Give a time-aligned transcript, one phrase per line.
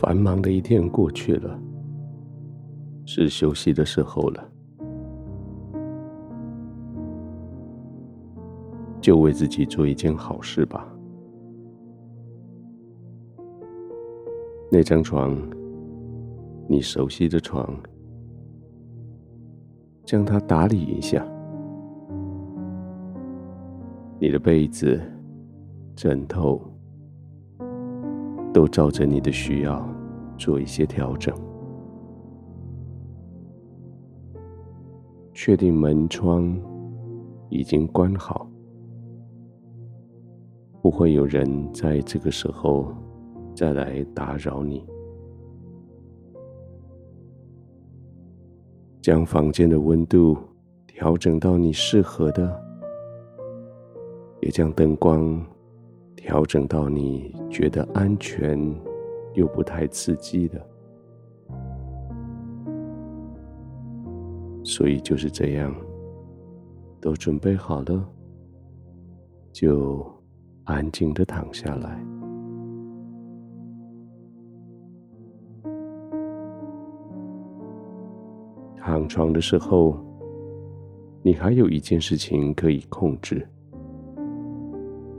[0.00, 1.60] 繁忙的一天过去了，
[3.04, 4.48] 是休息的时候了。
[8.98, 10.90] 就为自己做一件好事吧。
[14.72, 15.36] 那张床，
[16.66, 17.70] 你熟悉的床，
[20.06, 21.22] 将它打理一下。
[24.18, 24.98] 你的被子、
[25.94, 26.58] 枕头，
[28.52, 29.88] 都照着你的需要
[30.36, 31.34] 做一些调整。
[35.32, 36.54] 确定门窗
[37.48, 38.46] 已经关好。
[40.82, 42.92] 不会有人在这个时候
[43.54, 44.84] 再来打扰你。
[49.00, 50.36] 将房间的温度
[50.86, 52.62] 调整到你适合的，
[54.40, 55.42] 也将灯光
[56.22, 58.58] 调整到你觉得安全
[59.34, 60.60] 又不太刺激的。
[64.62, 65.74] 所以就是这样，
[67.00, 68.08] 都准备好了，
[69.50, 70.06] 就。
[70.64, 72.00] 安静的躺下来，
[78.76, 79.98] 躺床的时候，
[81.22, 83.44] 你还有一件事情可以控制，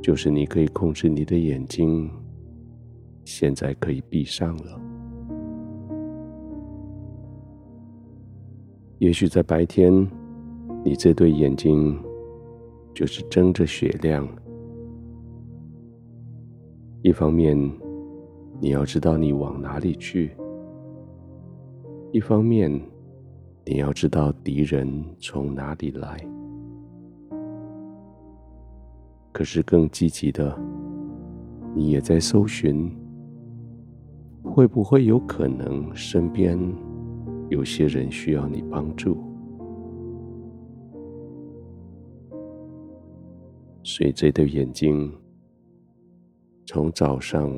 [0.01, 2.09] 就是你可以控制你的眼睛，
[3.23, 4.81] 现在可以闭上了。
[8.97, 9.93] 也许在白天，
[10.83, 11.97] 你这对眼睛
[12.93, 14.27] 就是睁着雪亮。
[17.03, 17.55] 一方面，
[18.59, 20.29] 你要知道你往哪里去；
[22.11, 22.71] 一方面，
[23.65, 26.19] 你要知道敌人从哪里来。
[29.41, 30.55] 可是更积极的，
[31.73, 32.95] 你也在搜寻，
[34.43, 36.55] 会不会有可能身边
[37.49, 39.17] 有些人需要你帮助？
[43.81, 45.11] 所以这对眼睛。
[46.67, 47.51] 从早上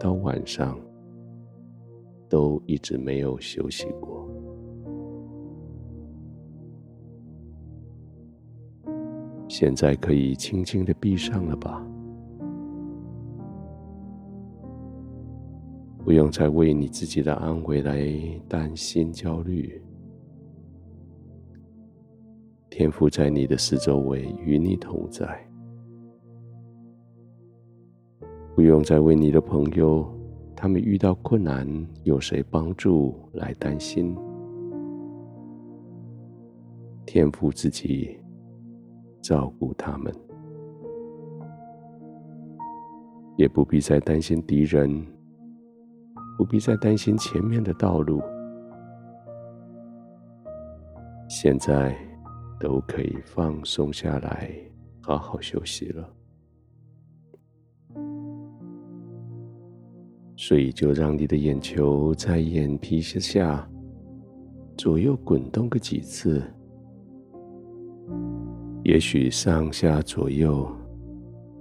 [0.00, 0.80] 到晚上，
[2.30, 4.26] 都一直没有休息过。
[9.48, 11.84] 现在可以轻轻的闭上了吧？
[16.04, 18.08] 不用再为你自己的安危来
[18.46, 19.82] 担心焦虑。
[22.70, 25.44] 天父在你的四周围与你同在。
[28.54, 30.06] 不用再为你的朋友，
[30.54, 31.66] 他们遇到困难
[32.04, 34.16] 有谁帮助来担心。
[37.04, 38.18] 天父自己
[39.20, 40.12] 照顾他们，
[43.36, 45.06] 也不必再担心敌人，
[46.36, 48.22] 不必再担心前面的道路。
[51.28, 51.94] 现在
[52.58, 54.50] 都可以放松下来，
[55.02, 56.08] 好好休息了。
[60.36, 63.68] 所以，就让你的眼球在眼皮下
[64.76, 66.42] 左右滚动个几次，
[68.88, 70.66] 也许上下左右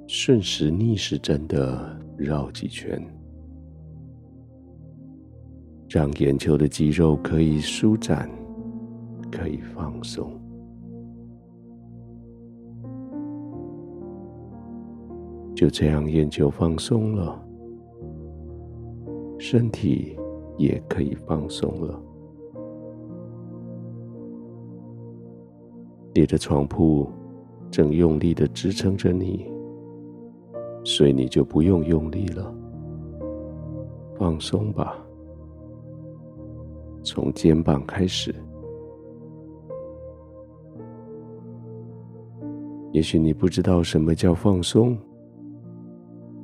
[0.07, 3.05] 顺时逆时针的绕几圈，
[5.89, 8.29] 让眼球的肌肉可以舒展，
[9.29, 10.31] 可以放松。
[15.53, 17.45] 就这样，眼球放松了。
[19.37, 20.17] 身体
[20.57, 22.01] 也可以放松了。
[26.15, 27.07] 你的床铺
[27.69, 29.45] 正用力的支撑着你，
[30.83, 32.53] 所以你就不用用力了。
[34.15, 34.97] 放松吧，
[37.03, 38.33] 从肩膀开始。
[42.91, 44.97] 也许你不知道什么叫放松，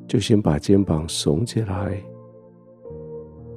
[0.08, 1.98] 就先把肩膀耸起来。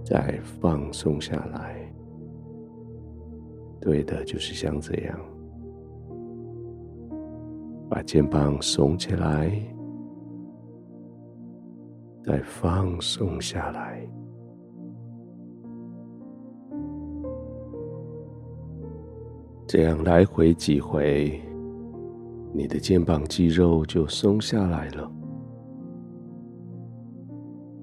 [0.04, 1.92] 再放松下来，
[3.80, 5.18] 对的，就是像这样，
[7.88, 9.50] 把肩膀耸起来，
[12.22, 14.06] 再放松下来，
[19.66, 21.40] 这样来回几回，
[22.52, 25.10] 你的肩膀肌肉就松下来了。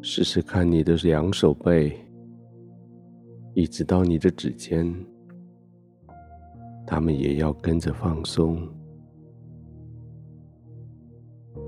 [0.02, 1.98] 试试看你的两手背。
[3.56, 4.92] 一直到你的指尖，
[6.88, 8.68] 他们也要跟着放松。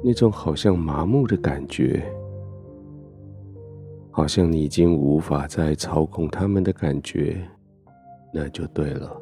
[0.08, 2.06] 那种好像麻木的感觉，
[4.12, 7.44] 好像你已经无法再操控他们的感觉，
[8.32, 9.20] 那就对了。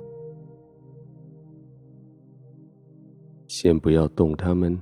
[3.47, 4.77] 先不要动他们，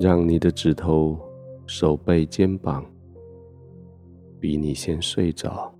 [0.00, 1.18] 让你的指头、
[1.66, 2.82] 手背、肩膀
[4.40, 5.70] 比你先睡着。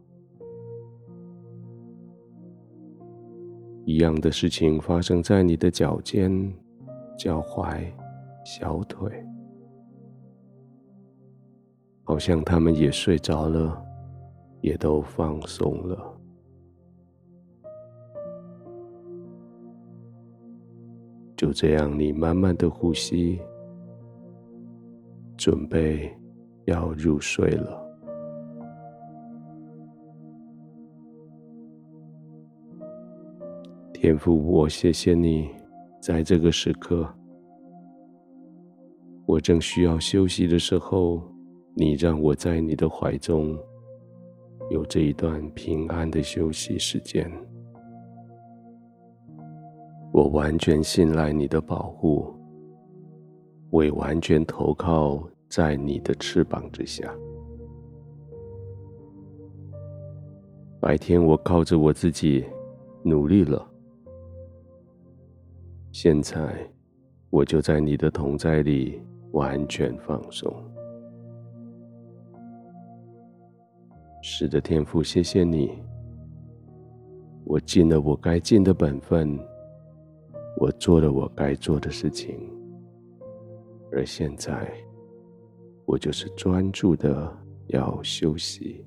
[3.86, 6.52] 一样的事情发生在你的脚尖、
[7.16, 7.82] 脚踝、
[8.44, 9.10] 小腿。
[12.04, 13.84] 好像他们也睡着了，
[14.62, 16.14] 也都放松了。
[21.36, 23.38] 就这样，你慢慢的呼吸，
[25.36, 26.10] 准备
[26.64, 27.86] 要入睡了。
[33.92, 35.50] 天父，我谢谢你，
[36.00, 37.06] 在这个时刻，
[39.28, 41.22] 我正需要休息的时候。
[41.80, 43.56] 你让我在你的怀中
[44.68, 47.30] 有这一段平安的休息时间，
[50.12, 52.34] 我完全信赖你的保护，
[53.70, 57.14] 我也完全投靠在你的翅膀之下。
[60.80, 62.44] 白天我靠着我自己
[63.04, 63.64] 努力了，
[65.92, 66.68] 现在
[67.30, 69.00] 我就在你的同在里
[69.32, 70.52] 完全放松。
[74.22, 75.82] 是的，天父，谢谢你。
[77.44, 79.38] 我尽了我该尽的本分，
[80.58, 82.38] 我做了我该做的事情，
[83.90, 84.70] 而现在，
[85.86, 87.34] 我就是专注的
[87.68, 88.84] 要休息，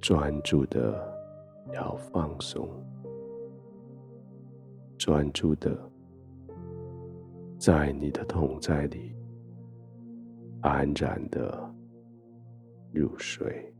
[0.00, 1.00] 专注的
[1.72, 2.68] 要放松，
[4.98, 5.89] 专注的
[7.60, 9.14] 在你的痛在里
[10.62, 11.70] 安然的。
[12.92, 13.72] 入睡。